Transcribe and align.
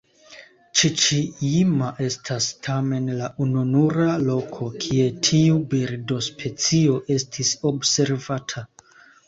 Ĉiĉi-jima 0.79 1.89
estas 2.05 2.47
tamen 2.69 3.11
la 3.19 3.27
ununura 3.45 4.09
loko 4.31 4.71
kie 4.87 5.07
tiu 5.29 5.61
birdospecio 5.77 6.99
estis 7.21 7.55
observata. 7.75 8.69